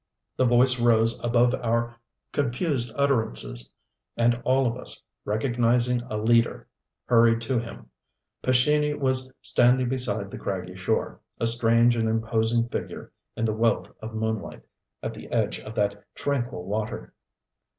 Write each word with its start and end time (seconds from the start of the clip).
The 0.35 0.45
voice 0.47 0.79
rose 0.79 1.23
above 1.23 1.53
our 1.53 1.95
confused 2.31 2.91
utterances, 2.95 3.71
and 4.17 4.41
all 4.43 4.65
of 4.65 4.75
us, 4.75 4.99
recognizing 5.25 6.01
a 6.09 6.17
leader, 6.17 6.67
hurried 7.05 7.39
to 7.41 7.59
him. 7.59 7.85
Pescini 8.41 8.95
was 8.95 9.31
standing 9.43 9.89
beside 9.89 10.31
the 10.31 10.39
craggy 10.39 10.75
shore, 10.75 11.21
a 11.39 11.45
strange 11.45 11.95
and 11.95 12.09
imposing 12.09 12.67
figure 12.69 13.11
in 13.35 13.45
the 13.45 13.53
wealth 13.53 13.89
of 14.01 14.15
moonlight, 14.15 14.63
at 15.03 15.13
the 15.13 15.29
edge 15.31 15.59
of 15.59 15.75
that 15.75 16.03
tranquil 16.15 16.63
water. 16.65 17.13